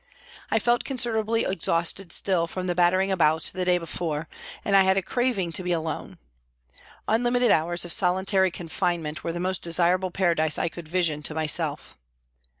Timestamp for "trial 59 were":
9.33-9.33